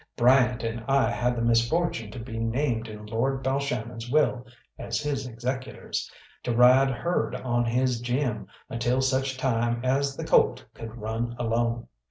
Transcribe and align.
Bryant 0.17 0.63
and 0.63 0.83
I 0.87 1.11
had 1.11 1.35
the 1.35 1.43
misfortune 1.43 2.09
to 2.09 2.17
be 2.17 2.39
named 2.39 2.87
in 2.87 3.05
Lord 3.05 3.43
Balshannon's 3.43 4.09
will 4.09 4.47
as 4.79 4.99
his 4.99 5.27
executors, 5.27 6.09
to 6.41 6.55
ride 6.55 6.89
herd 6.89 7.35
on 7.35 7.65
his 7.65 8.01
Jim 8.01 8.47
until 8.67 9.01
such 9.01 9.37
time 9.37 9.79
as 9.85 10.17
the 10.17 10.25
colt 10.25 10.65
could 10.73 10.97
run 10.97 11.35
alone. 11.37 11.87